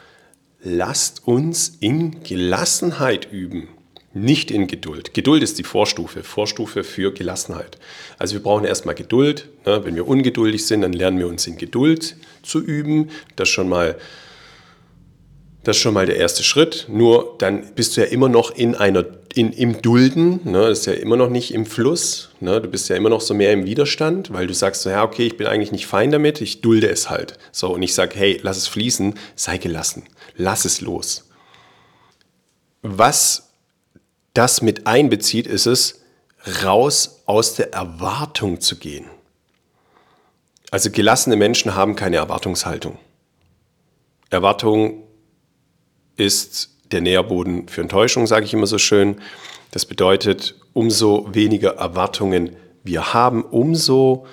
[0.61, 3.69] lasst uns in Gelassenheit üben,
[4.13, 5.13] nicht in Geduld.
[5.13, 7.77] Geduld ist die Vorstufe, Vorstufe für Gelassenheit.
[8.17, 9.49] Also wir brauchen erstmal Geduld.
[9.65, 9.85] Ne?
[9.85, 13.09] Wenn wir ungeduldig sind, dann lernen wir uns in Geduld zu üben.
[13.35, 13.97] Das schon mal
[15.63, 16.87] das ist schon mal der erste Schritt.
[16.89, 20.69] Nur dann bist du ja immer noch in einer, in, im Dulden, ne?
[20.69, 22.29] das ist ja immer noch nicht im Fluss.
[22.39, 22.61] Ne?
[22.61, 25.27] Du bist ja immer noch so mehr im Widerstand, weil du sagst so, ja, okay,
[25.27, 27.37] ich bin eigentlich nicht fein damit, ich dulde es halt.
[27.51, 30.03] So, und ich sage, hey, lass es fließen, sei gelassen,
[30.35, 31.29] lass es los.
[32.81, 33.48] Was
[34.39, 35.99] das mit einbezieht, ist es,
[36.63, 39.05] raus aus der Erwartung zu gehen.
[40.71, 42.97] Also gelassene Menschen haben keine Erwartungshaltung.
[44.29, 45.03] Erwartung
[46.15, 49.19] ist der Nährboden für Enttäuschung, sage ich immer so schön.
[49.71, 54.25] Das bedeutet, umso weniger Erwartungen wir haben, umso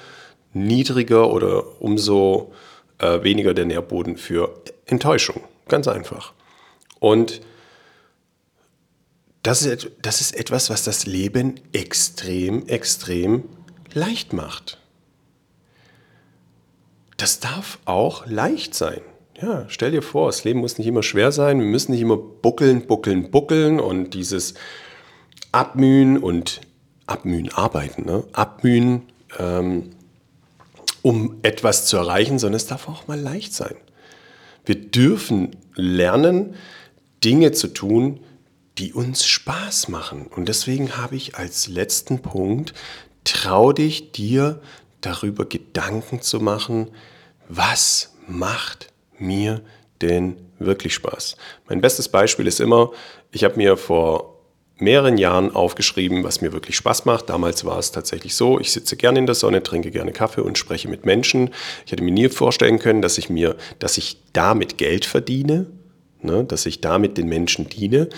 [0.53, 2.53] niedriger oder umso
[2.99, 5.43] äh, weniger der Nährboden für Enttäuschung.
[5.67, 6.33] Ganz einfach.
[7.01, 7.41] Und
[9.47, 13.45] das ist, das ist etwas, was das Leben extrem, extrem
[13.93, 14.79] leicht macht.
[17.17, 19.01] Das darf auch leicht sein.
[19.41, 21.61] Ja, stell dir vor, das Leben muss nicht immer schwer sein.
[21.61, 24.55] Wir müssen nicht immer buckeln, buckeln, buckeln und dieses
[25.53, 26.61] Abmühen und
[27.07, 28.25] Abmühen arbeiten, ne?
[28.33, 29.03] Abmühen,
[29.39, 29.91] ähm,
[31.03, 33.77] um etwas zu erreichen, sondern es darf auch mal leicht sein.
[34.65, 36.57] Wir dürfen lernen,
[37.23, 38.19] Dinge zu tun,
[38.79, 40.27] die uns Spaß machen.
[40.27, 42.75] Und deswegen habe ich als letzten Punkt,
[43.25, 44.61] trau dich dir
[45.01, 46.91] darüber Gedanken zu machen,
[47.49, 49.63] was macht mir
[50.01, 51.37] denn wirklich Spaß?
[51.69, 52.93] Mein bestes Beispiel ist immer,
[53.31, 54.37] ich habe mir vor
[54.79, 57.31] mehreren Jahren aufgeschrieben, was mir wirklich Spaß macht.
[57.31, 60.59] Damals war es tatsächlich so, ich sitze gerne in der Sonne, trinke gerne Kaffee und
[60.59, 61.51] spreche mit Menschen.
[61.87, 65.67] Ich hätte mir nie vorstellen können, dass ich mir, dass ich damit Geld verdiene,
[66.21, 68.11] ne, dass ich damit den Menschen diene.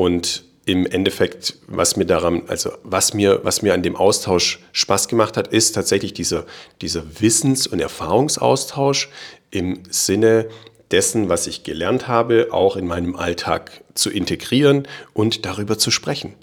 [0.00, 5.08] Und im Endeffekt, was mir daran, also was mir, was mir an dem Austausch Spaß
[5.08, 6.46] gemacht hat, ist tatsächlich dieser,
[6.80, 9.10] dieser Wissens- und Erfahrungsaustausch
[9.50, 10.48] im Sinne
[10.90, 16.34] dessen, was ich gelernt habe, auch in meinem Alltag zu integrieren und darüber zu sprechen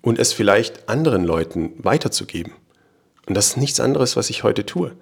[0.00, 2.52] und es vielleicht anderen Leuten weiterzugeben.
[3.26, 4.92] Und das ist nichts anderes, was ich heute tue.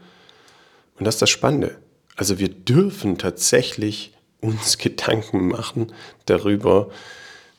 [0.99, 1.77] Und das ist das Spannende.
[2.17, 5.93] Also wir dürfen tatsächlich uns Gedanken machen
[6.25, 6.89] darüber,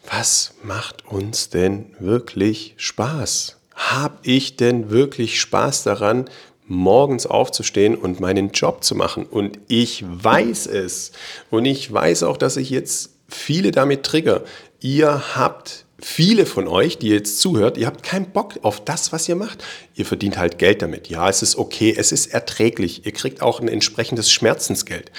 [0.10, 3.58] was macht uns denn wirklich Spaß?
[3.76, 6.30] Hab ich denn wirklich Spaß daran,
[6.68, 9.26] morgens aufzustehen und meinen Job zu machen?
[9.26, 11.12] Und ich weiß es.
[11.50, 14.44] Und ich weiß auch, dass ich jetzt viele damit trigger.
[14.80, 19.28] Ihr habt viele von euch, die jetzt zuhört, ihr habt keinen Bock auf das, was
[19.30, 19.63] ihr macht.
[19.96, 21.08] Ihr verdient halt Geld damit.
[21.08, 23.06] Ja, es ist okay, es ist erträglich.
[23.06, 25.12] Ihr kriegt auch ein entsprechendes Schmerzensgeld.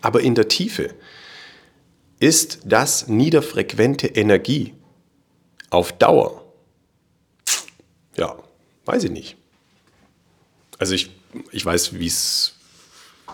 [0.00, 0.94] Aber in der Tiefe
[2.20, 4.74] ist das niederfrequente Energie
[5.70, 6.44] auf Dauer?
[8.16, 8.36] Ja,
[8.84, 9.36] weiß ich nicht.
[10.78, 11.10] Also ich,
[11.50, 12.54] ich weiß, wie es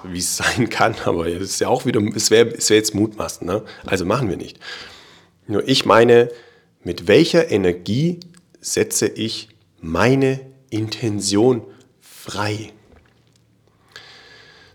[0.05, 2.95] wie es sein kann, aber es ist ja auch wieder, es wäre es wär jetzt
[2.95, 3.65] Mutmaßen, ne?
[3.85, 4.59] also machen wir nicht.
[5.47, 6.31] Nur ich meine,
[6.83, 8.21] mit welcher Energie
[8.61, 9.49] setze ich
[9.81, 11.63] meine Intention
[12.01, 12.73] frei?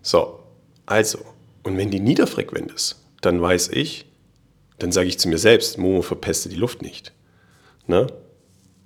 [0.02, 0.40] So,
[0.86, 1.20] also,
[1.64, 4.06] und wenn die niederfrequent ist, dann weiß ich,
[4.80, 7.14] dann sage ich zu mir selbst, Momo, verpeste die Luft nicht.
[7.88, 8.08] Ne?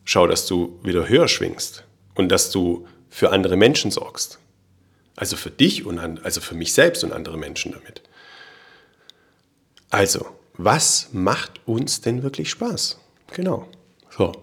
[0.04, 4.40] Schau, dass du wieder höher schwingst und dass du für andere Menschen sorgst.
[5.16, 8.02] Also für dich und an, also für mich selbst und andere Menschen damit.
[9.90, 10.26] Also,
[10.58, 13.00] was macht uns denn wirklich Spaß?
[13.34, 13.70] Genau.
[14.10, 14.34] So.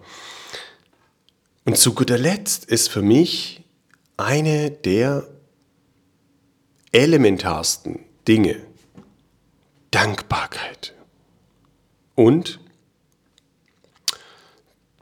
[1.65, 3.63] Und zu guter Letzt ist für mich
[4.17, 5.27] eine der
[6.91, 8.61] elementarsten Dinge,
[9.93, 10.95] Dankbarkeit.
[12.15, 12.59] Und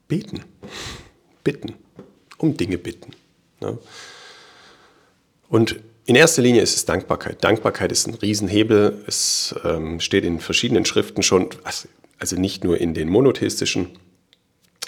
[0.09, 0.43] beten.
[1.45, 1.75] Bitten.
[2.37, 3.13] Um Dinge bitten.
[3.61, 3.77] Ne?
[5.47, 7.41] Und in erster Linie ist es Dankbarkeit.
[7.41, 9.05] Dankbarkeit ist ein Riesenhebel.
[9.07, 11.49] Es ähm, steht in verschiedenen Schriften schon,
[12.19, 13.97] also nicht nur in den monotheistischen,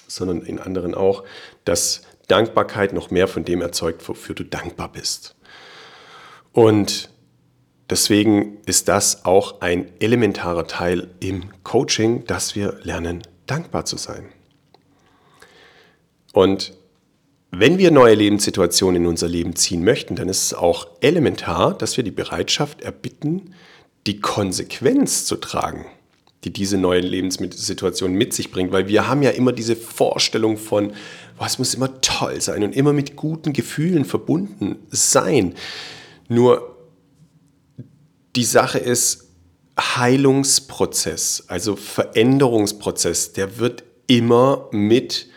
[0.08, 1.24] sondern in anderen auch,
[1.64, 5.36] dass Dankbarkeit noch mehr von dem erzeugt, wofür du dankbar bist.
[6.52, 7.13] Und
[7.94, 14.30] deswegen ist das auch ein elementarer Teil im Coaching, dass wir lernen, dankbar zu sein.
[16.34, 16.74] Und
[17.52, 21.96] wenn wir neue Lebenssituationen in unser Leben ziehen möchten, dann ist es auch elementar, dass
[21.96, 23.54] wir die Bereitschaft erbitten,
[24.08, 25.86] die Konsequenz zu tragen,
[26.46, 28.72] die diese neue Lebenssituation mit sich bringt.
[28.72, 30.94] Weil wir haben ja immer diese Vorstellung von,
[31.46, 35.54] es muss immer toll sein und immer mit guten Gefühlen verbunden sein.
[36.28, 36.73] Nur
[38.36, 39.30] die Sache ist,
[39.80, 45.28] Heilungsprozess, also Veränderungsprozess, der wird immer mit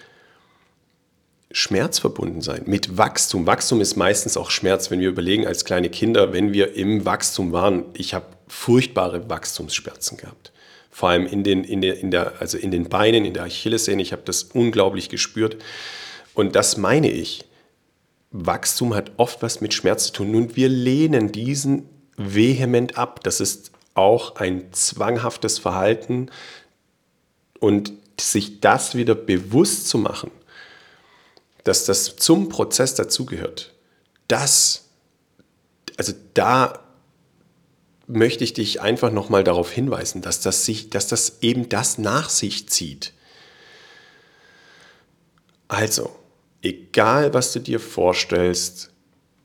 [1.50, 3.46] Schmerz verbunden sein, mit Wachstum.
[3.46, 7.52] Wachstum ist meistens auch Schmerz, wenn wir überlegen als kleine Kinder, wenn wir im Wachstum
[7.52, 7.84] waren.
[7.94, 10.52] Ich habe furchtbare Wachstumsschmerzen gehabt.
[10.90, 14.02] Vor allem in den, in der, in der, also in den Beinen, in der Achillessehne.
[14.02, 15.56] Ich habe das unglaublich gespürt.
[16.34, 17.44] Und das meine ich.
[18.32, 20.34] Wachstum hat oft was mit Schmerz zu tun.
[20.34, 23.20] Und wir lehnen diesen vehement ab.
[23.22, 26.30] Das ist auch ein zwanghaftes Verhalten.
[27.58, 30.30] Und sich das wieder bewusst zu machen,
[31.64, 33.74] dass das zum Prozess dazugehört,
[34.28, 34.84] das,
[35.96, 36.80] also da
[38.06, 42.30] möchte ich dich einfach nochmal darauf hinweisen, dass das, sich, dass das eben das nach
[42.30, 43.12] sich zieht.
[45.68, 46.16] Also,
[46.62, 48.90] egal was du dir vorstellst,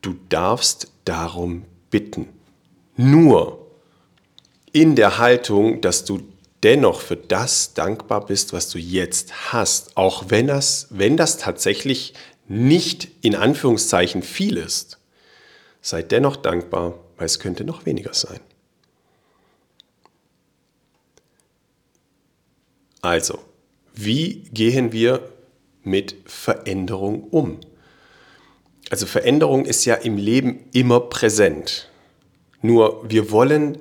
[0.01, 2.29] du darfst darum bitten.
[3.01, 3.65] Nur
[4.71, 6.21] in der Haltung, dass du
[6.61, 12.13] dennoch für das dankbar bist, was du jetzt hast, auch wenn das, wenn das tatsächlich
[12.47, 14.99] nicht in Anführungszeichen viel ist,
[15.81, 18.39] sei dennoch dankbar, weil es könnte noch weniger sein.
[23.01, 23.39] Also,
[23.95, 25.27] wie gehen wir
[25.81, 27.59] mit Veränderung um?
[28.91, 31.90] Also Veränderung ist ja im Leben immer präsent.
[32.61, 33.77] Nur wir wollen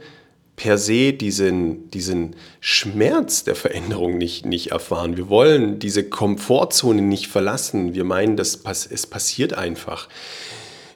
[0.56, 5.16] per se diesen, diesen Schmerz der Veränderung nicht, nicht erfahren.
[5.16, 7.94] Wir wollen diese Komfortzone nicht verlassen.
[7.94, 10.08] Wir meinen, das, es passiert einfach.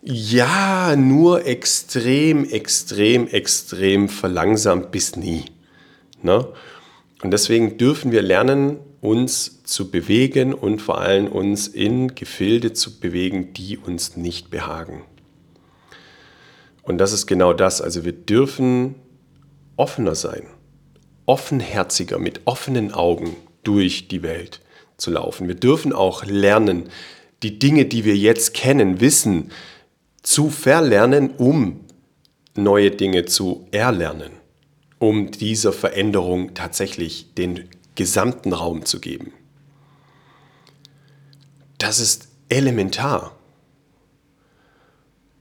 [0.02, 5.44] Ja, nur extrem, extrem, extrem verlangsamt bis nie.
[6.20, 6.46] Ne?
[7.22, 13.00] Und deswegen dürfen wir lernen, uns zu bewegen und vor allem uns in Gefilde zu
[13.00, 15.04] bewegen, die uns nicht behagen.
[16.84, 17.80] Und das ist genau das.
[17.80, 18.94] Also wir dürfen
[19.76, 20.46] offener sein,
[21.26, 24.60] offenherziger, mit offenen Augen durch die Welt
[24.96, 25.48] zu laufen.
[25.48, 26.90] Wir dürfen auch lernen,
[27.42, 29.50] die Dinge, die wir jetzt kennen, wissen,
[30.22, 31.80] zu verlernen, um
[32.54, 34.32] neue Dinge zu erlernen,
[34.98, 39.32] um dieser Veränderung tatsächlich den gesamten Raum zu geben.
[41.78, 43.36] Das ist elementar.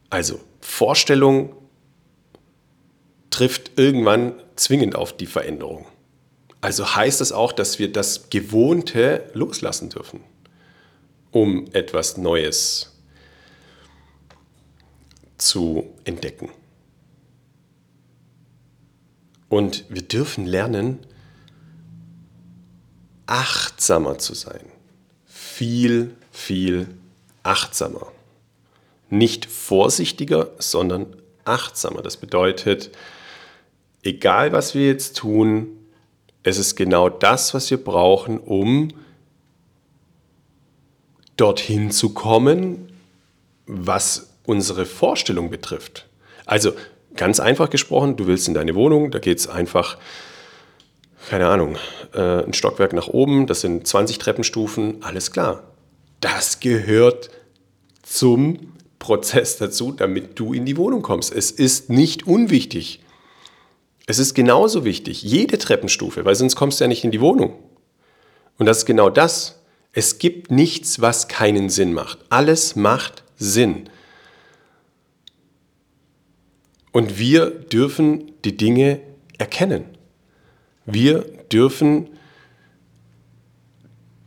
[0.10, 1.56] Also Vorstellung
[3.30, 5.86] trifft irgendwann zwingend auf die Veränderung.
[6.62, 10.22] Also heißt es auch, dass wir das Gewohnte loslassen dürfen,
[11.32, 12.96] um etwas Neues
[15.38, 16.50] zu entdecken.
[19.50, 21.06] Und wir dürfen lernen,
[23.26, 24.66] achtsamer zu sein.
[25.26, 26.88] Viel, viel
[27.44, 28.12] achtsamer.
[29.14, 32.02] Nicht vorsichtiger, sondern achtsamer.
[32.02, 32.90] Das bedeutet,
[34.02, 35.68] egal was wir jetzt tun,
[36.42, 38.88] es ist genau das, was wir brauchen, um
[41.38, 42.92] dorthin zu kommen,
[43.68, 46.08] was unsere Vorstellung betrifft.
[46.48, 46.74] Also
[47.16, 50.00] ganz einfach gesprochen, du willst in deine Wohnung, da geht es einfach,
[51.30, 51.78] keine Ahnung,
[52.16, 55.62] äh, ein Stockwerk nach oben, das sind 20 Treppenstufen, alles klar.
[56.20, 57.30] Das gehört
[58.02, 58.73] zum
[59.04, 61.34] Prozess dazu, damit du in die Wohnung kommst.
[61.34, 63.02] Es ist nicht unwichtig.
[64.06, 67.54] Es ist genauso wichtig, jede Treppenstufe, weil sonst kommst du ja nicht in die Wohnung.
[68.58, 69.60] Und das ist genau das.
[69.92, 72.20] Es gibt nichts, was keinen Sinn macht.
[72.30, 73.90] Alles macht Sinn.
[76.94, 79.02] Und wir dürfen die Dinge
[79.38, 79.84] erkennen.
[80.86, 82.10] Wir dürfen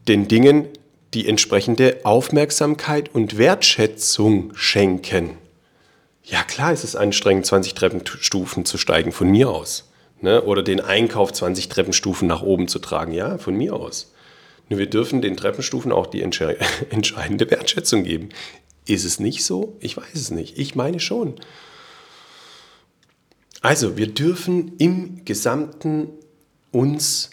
[0.06, 0.68] den Dingen
[1.16, 5.38] die entsprechende Aufmerksamkeit und Wertschätzung schenken.
[6.22, 9.90] Ja, klar ist es anstrengend, 20 Treppenstufen zu steigen, von mir aus.
[10.20, 10.42] Ne?
[10.42, 14.12] Oder den Einkauf 20 Treppenstufen nach oben zu tragen, ja, von mir aus.
[14.68, 16.20] Nur wir dürfen den Treppenstufen auch die
[16.90, 18.28] entscheidende Wertschätzung geben.
[18.86, 19.74] Ist es nicht so?
[19.80, 20.58] Ich weiß es nicht.
[20.58, 21.36] Ich meine schon.
[23.62, 26.10] Also, wir dürfen im Gesamten
[26.72, 27.30] uns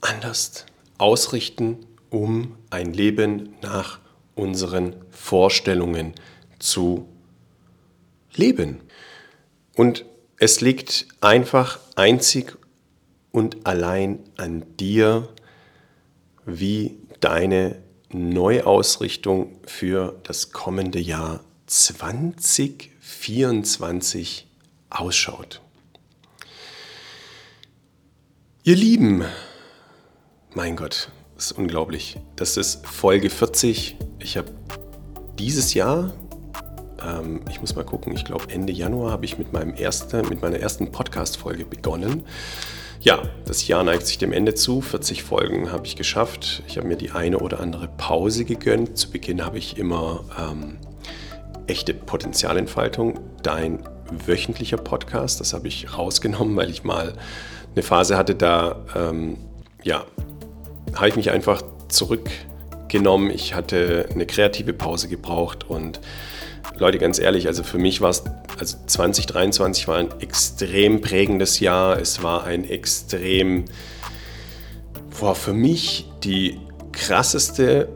[0.00, 0.64] anders
[0.98, 4.00] ausrichten, um ein Leben nach
[4.34, 6.14] unseren Vorstellungen
[6.58, 7.08] zu
[8.34, 8.80] leben.
[9.74, 10.04] Und
[10.38, 12.58] es liegt einfach einzig
[13.32, 15.28] und allein an dir,
[16.44, 17.80] wie deine
[18.10, 24.46] Neuausrichtung für das kommende Jahr 2024
[24.90, 25.62] ausschaut.
[28.62, 29.24] Ihr Lieben,
[30.54, 32.18] mein Gott, das ist unglaublich.
[32.34, 33.96] Das ist Folge 40.
[34.18, 34.48] Ich habe
[35.38, 36.14] dieses Jahr,
[37.06, 40.40] ähm, ich muss mal gucken, ich glaube Ende Januar habe ich mit, meinem ersten, mit
[40.40, 42.24] meiner ersten Podcast-Folge begonnen.
[43.00, 44.80] Ja, das Jahr neigt sich dem Ende zu.
[44.80, 46.62] 40 Folgen habe ich geschafft.
[46.66, 48.96] Ich habe mir die eine oder andere Pause gegönnt.
[48.96, 50.78] Zu Beginn habe ich immer ähm,
[51.66, 53.80] echte Potenzialentfaltung, dein
[54.10, 55.40] wöchentlicher Podcast.
[55.40, 57.12] Das habe ich rausgenommen, weil ich mal
[57.74, 59.36] eine Phase hatte, da ähm,
[59.84, 60.06] ja,
[60.96, 63.30] habe ich mich einfach zurückgenommen.
[63.30, 66.00] Ich hatte eine kreative Pause gebraucht und
[66.78, 68.24] Leute, ganz ehrlich, also für mich war es,
[68.58, 71.98] also 2023 war ein extrem prägendes Jahr.
[71.98, 73.64] Es war ein extrem,
[75.18, 76.58] war für mich die
[76.92, 77.88] krasseste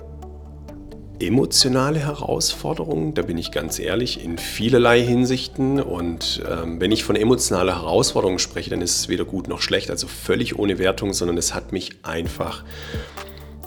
[1.21, 5.81] emotionale Herausforderung, da bin ich ganz ehrlich, in vielerlei Hinsichten.
[5.81, 9.91] Und ähm, wenn ich von emotionaler Herausforderung spreche, dann ist es weder gut noch schlecht,
[9.91, 12.65] also völlig ohne Wertung, sondern es hat mich einfach,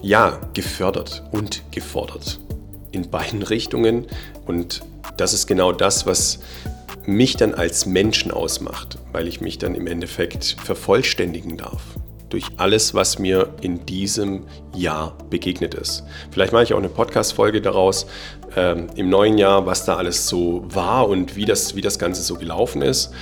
[0.01, 2.39] ja, gefördert und gefordert.
[2.91, 4.07] In beiden Richtungen.
[4.45, 4.81] Und
[5.17, 6.39] das ist genau das, was
[7.05, 11.81] mich dann als Menschen ausmacht, weil ich mich dann im Endeffekt vervollständigen darf
[12.33, 16.03] durch alles, was mir in diesem Jahr begegnet ist.
[16.31, 18.07] Vielleicht mache ich auch eine Podcast-Folge daraus
[18.55, 22.23] ähm, im neuen Jahr, was da alles so war und wie das, wie das Ganze
[22.23, 23.13] so gelaufen ist.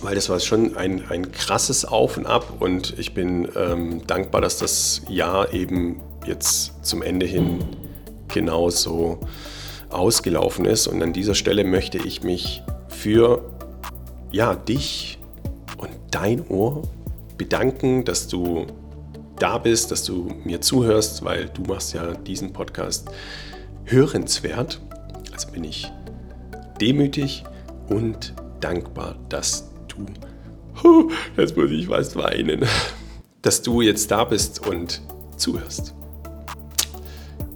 [0.00, 4.40] Weil das war schon ein, ein krasses Auf und Ab und ich bin ähm, dankbar,
[4.40, 7.58] dass das Jahr eben jetzt zum Ende hin
[8.28, 9.20] genauso
[9.90, 10.86] ausgelaufen ist.
[10.86, 13.42] Und an dieser Stelle möchte ich mich für
[14.32, 15.18] ja, dich
[15.76, 16.84] und dein Ohr
[17.40, 18.66] bedanken, dass du
[19.38, 23.08] da bist, dass du mir zuhörst, weil du machst ja diesen Podcast
[23.86, 24.78] hörenswert.
[25.32, 25.90] Also bin ich
[26.82, 27.44] demütig
[27.88, 30.04] und dankbar, dass du,
[31.38, 32.66] jetzt muss ich fast weinen,
[33.42, 35.00] dass du jetzt da bist und
[35.38, 35.94] zuhörst.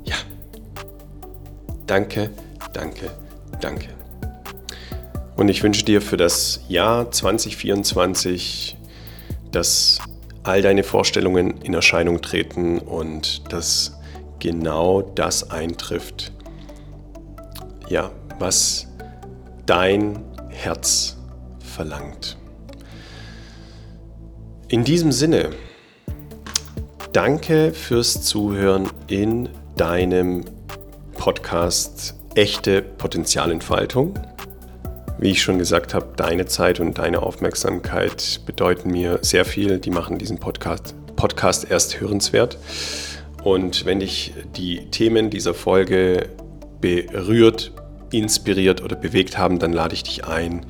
[0.04, 0.16] Ja,
[1.86, 2.30] danke,
[2.72, 3.10] danke,
[3.60, 3.88] danke.
[5.36, 8.78] Und ich wünsche dir für das Jahr 2024
[9.54, 9.98] dass
[10.42, 13.98] all deine Vorstellungen in Erscheinung treten und dass
[14.38, 16.32] genau das eintrifft,
[17.88, 18.88] ja, was
[19.66, 21.16] dein Herz
[21.60, 22.36] verlangt.
[24.68, 25.50] In diesem Sinne,
[27.12, 30.44] danke fürs Zuhören in deinem
[31.16, 34.14] Podcast Echte Potenzialentfaltung.
[35.18, 39.78] Wie ich schon gesagt habe, deine Zeit und deine Aufmerksamkeit bedeuten mir sehr viel.
[39.78, 42.58] Die machen diesen Podcast, Podcast erst hörenswert.
[43.42, 46.30] Und wenn dich die Themen dieser Folge
[46.80, 47.72] berührt,
[48.10, 50.66] inspiriert oder bewegt haben, dann lade ich dich ein,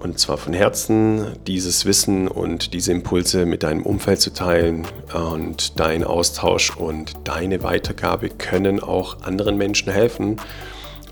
[0.00, 4.86] und zwar von Herzen, dieses Wissen und diese Impulse mit deinem Umfeld zu teilen.
[5.12, 10.38] Und dein Austausch und deine Weitergabe können auch anderen Menschen helfen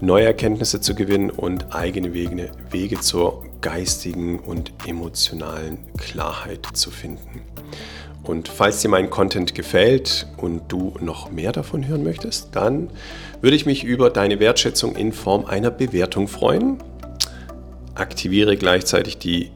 [0.01, 7.43] neue Erkenntnisse zu gewinnen und eigene Wege, Wege zur geistigen und emotionalen Klarheit zu finden.
[8.23, 12.91] Und falls dir mein Content gefällt und du noch mehr davon hören möchtest, dann
[13.41, 16.77] würde ich mich über deine Wertschätzung in Form einer Bewertung freuen.
[17.95, 19.51] Aktiviere gleichzeitig die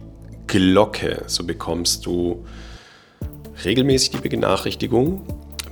[0.47, 2.45] Glocke, so bekommst du
[3.64, 5.22] regelmäßig die Benachrichtigung,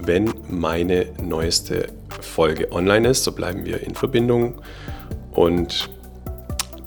[0.06, 1.88] wenn meine neueste
[2.20, 3.24] Folge online ist.
[3.24, 4.60] So bleiben wir in Verbindung
[5.32, 5.90] und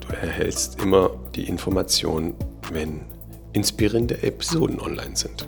[0.00, 2.34] du erhältst immer die Information,
[2.72, 3.00] wenn
[3.52, 5.46] inspirierende Episoden online sind.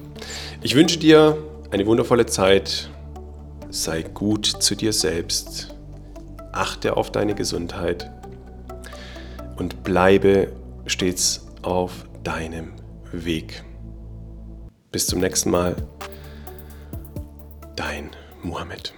[0.63, 1.37] Ich wünsche dir
[1.71, 2.91] eine wundervolle Zeit.
[3.71, 5.75] Sei gut zu dir selbst.
[6.53, 8.11] Achte auf deine Gesundheit
[9.57, 10.53] und bleibe
[10.87, 12.73] stets auf deinem
[13.13, 13.65] Weg.
[14.93, 15.77] Bis zum nächsten Mal.
[17.77, 18.96] Dein Mohammed.